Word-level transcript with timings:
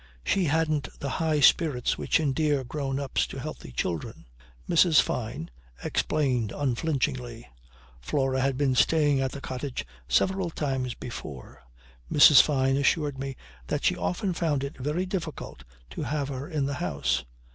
She 0.23 0.45
hadn't 0.45 0.89
the 0.99 1.09
high 1.21 1.41
spirits 1.41 1.95
which 1.95 2.19
endear 2.19 2.63
grown 2.63 2.99
ups 2.99 3.27
to 3.27 3.39
healthy 3.39 3.71
children, 3.71 4.25
Mrs. 4.67 4.99
Fyne 4.99 5.51
explained 5.83 6.51
unflinchingly. 6.51 7.47
Flora 7.99 8.41
had 8.41 8.57
been 8.57 8.73
staying 8.73 9.21
at 9.21 9.31
the 9.31 9.41
cottage 9.41 9.85
several 10.07 10.49
times 10.49 10.95
before. 10.95 11.61
Mrs. 12.11 12.41
Fyne 12.41 12.77
assured 12.77 13.19
me 13.19 13.35
that 13.67 13.83
she 13.83 13.95
often 13.95 14.33
found 14.33 14.63
it 14.63 14.75
very 14.75 15.05
difficult 15.05 15.63
to 15.91 16.01
have 16.01 16.29
her 16.29 16.49
in 16.49 16.65
the 16.65 16.73
house. 16.81 17.23